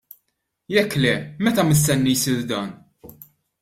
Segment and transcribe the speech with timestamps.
[0.73, 1.13] Jekk le,
[1.43, 2.69] meta mistenni jsir dan?